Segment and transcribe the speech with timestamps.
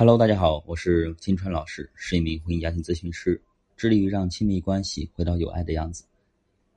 [0.00, 3.38] Hello，大家好，我是金川老师，是一名婚姻家庭咨询师，
[3.76, 6.06] 致力于让亲密关系回到有爱的样子。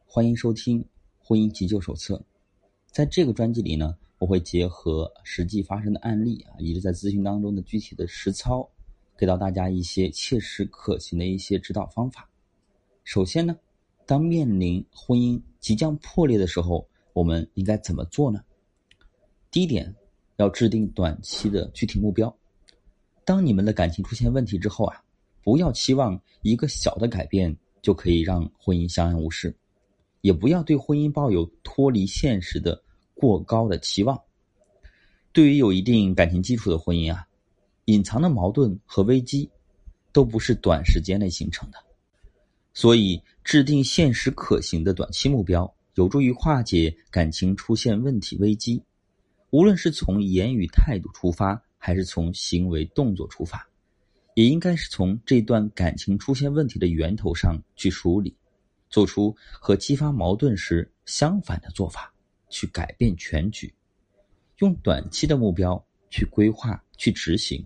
[0.05, 0.81] 欢迎收听
[1.19, 2.17] 《婚姻急救手册》。
[2.91, 8.69] 在这个专辑里呢，我会结合实际发生的案例啊，以及在咨询当中的具体的实操，
[9.17, 12.29] 给到大家一些切实可行的一些指导方法。
[13.05, 13.57] 首先呢，
[14.05, 18.43] 当面临婚姻即将破裂的时候，我们应该怎么做呢？
[19.49, 19.95] 第一点，
[20.35, 22.37] 要制定短期的具体目标。
[23.25, 25.01] 当你们的感情出现问题之后啊，
[25.43, 29.55] 不要期望一个小的改变就可以让婚姻相安无事，
[30.21, 32.83] 也不要对婚姻抱有脱离现实的
[33.13, 34.19] 过高的期望。
[35.31, 37.25] 对于有一定感情基础的婚姻啊，
[37.85, 39.49] 隐藏的矛盾和危机
[40.11, 41.77] 都不是短时间内形成的，
[42.73, 48.83] 所以制定现实可行的短期目标，有助于化解感情出现问题危机。
[49.49, 51.61] 无论是从言语态度出发。
[51.85, 53.67] 还是从行为动作出发，
[54.35, 58.33] 也应该是从这段感情出现问题的源头上去梳理，
[58.89, 62.13] 做出和激发矛盾时相反的做法，
[62.49, 63.73] 去改变全局，
[64.59, 67.61] 用短期的目标去规划、去执行，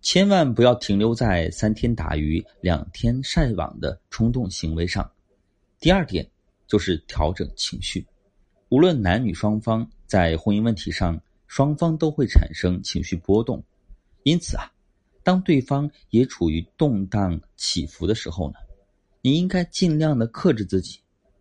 [0.00, 5.10] 千万不要停留在三天打鱼两天晒网的冲动行为上。
[5.80, 6.24] 第二点
[6.68, 8.06] 就是调整情绪，
[8.68, 11.20] 无论男女双方在婚姻问题上。
[11.54, 13.62] 双方都会产生情绪波动，
[14.24, 14.64] 因此啊，
[15.22, 18.54] 当对方也处于动荡起伏的时候呢，
[19.22, 20.98] 你应该尽量的克制自己，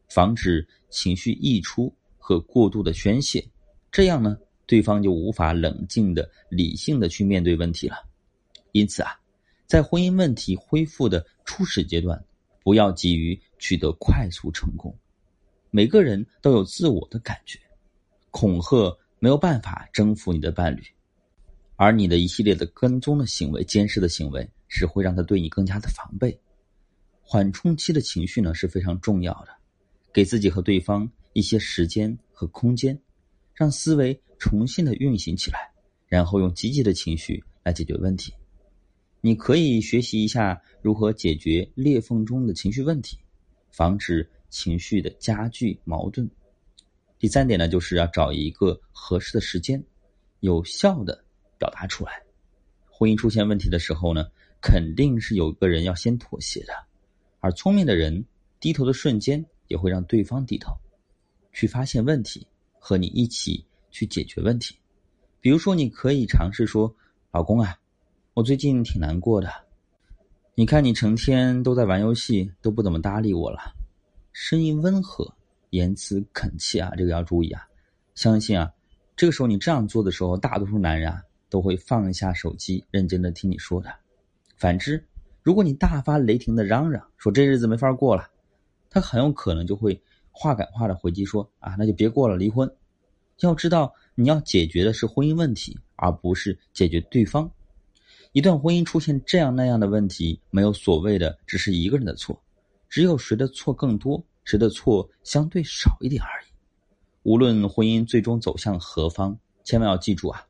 [0.09, 3.43] 防止情绪溢出和过度的宣泄，
[3.91, 7.95] 这样呢，对方就无法冷静的、理性的去面对问题了。
[8.71, 9.19] 因此啊，
[9.65, 12.23] 在婚姻问题恢复的初始阶段，
[12.61, 14.95] 不要急于取得快速成功。
[15.71, 17.57] 每个人都有自我的感觉，
[18.29, 18.95] 恐吓。
[19.23, 20.83] 没有办法征服你的伴侣，
[21.77, 26.37] 而你的一系列的跟踪的行为、监视的行为，是会让他对你更加的防备。
[27.21, 29.55] 缓冲期的情绪呢是非常重要的，
[30.11, 32.99] 给自己和对方一些时间和空间，
[33.53, 35.71] 让思维重新的运行起来，
[36.05, 38.33] 然后用积极的情绪来解决问题。
[39.21, 43.17] 你可以学习一下如何解决裂缝中的情绪问题，
[43.71, 46.29] 防止情绪的加剧矛盾。
[47.23, 49.81] 第三点呢，就是要找一个合适的时间，
[50.41, 51.23] 有效的
[51.57, 52.21] 表达出来。
[52.89, 54.27] 婚姻出现问题的时候呢，
[54.59, 56.73] 肯定是有个人要先妥协的，
[57.39, 58.25] 而聪明的人
[58.59, 60.73] 低头的瞬间也会让对方低头，
[61.53, 62.45] 去发现问题，
[62.77, 64.75] 和你一起去解决问题。
[65.39, 66.93] 比如说，你可以尝试说
[67.31, 67.79] ：“老公啊，
[68.33, 69.49] 我最近挺难过的，
[70.55, 73.73] 你看你成天都在玩游戏，都不怎么搭理我了。”
[74.33, 75.33] 声音温和。
[75.73, 77.67] 言辞恳切啊，这个要注意啊！
[78.13, 78.71] 相信啊，
[79.15, 83.91] 这个时候你这样做的时候，大多数男人啊都会放下手机，认真的听你说的。
[84.55, 85.03] 反之，
[85.41, 88.29] 如果你大发雷霆的嚷嚷，说这日子没法过了，
[88.87, 89.99] 他很有可能就会
[90.31, 92.71] 话赶话的回击说啊，那就别过了，离婚。
[93.39, 97.49] 要知道，你要解决的是婚姻问题，而不是解决对方。
[98.31, 102.39] 一段婚姻出现这样那样的问题，没有所谓的只是一个人的错，
[102.89, 104.23] 只有谁的错更多。
[104.43, 106.45] 谁的错相对少一点而已。
[107.23, 110.45] 无论婚姻最终走向何方，千万要记住啊！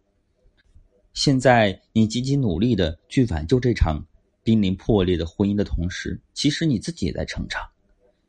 [1.14, 4.04] 现在你积极努力的去挽救这场
[4.44, 7.62] 濒临破裂的婚姻的同时，其实你自己也在成长，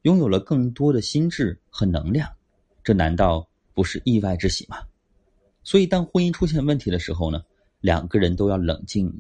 [0.03, 2.31] 拥有了更多的心智和能量，
[2.83, 4.77] 这难道不是意外之喜吗？
[5.63, 7.43] 所以，当婚姻出现问题的时候呢，
[7.81, 9.11] 两个人都要冷静，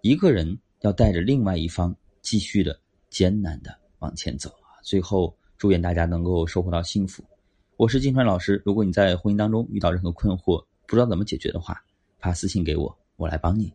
[0.00, 2.76] 一个人要带着另外一方继续的
[3.10, 4.82] 艰难的往前走啊！
[4.82, 5.32] 最后。
[5.56, 7.24] 祝愿大家能够收获到幸福。
[7.76, 8.60] 我是金川老师。
[8.64, 11.82] 如果你在婚姻当中遇到任何困惑，不知道怎么解决的话，
[12.18, 13.72] 发私信给我，我来帮你。